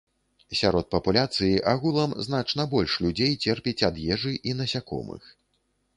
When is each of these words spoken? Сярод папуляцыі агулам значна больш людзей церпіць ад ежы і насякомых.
Сярод 0.59 0.87
папуляцыі 0.93 1.59
агулам 1.73 2.15
значна 2.27 2.67
больш 2.73 2.95
людзей 3.07 3.37
церпіць 3.49 3.77
ад 3.89 4.03
ежы 4.17 4.33
і 4.51 4.59
насякомых. 4.63 5.33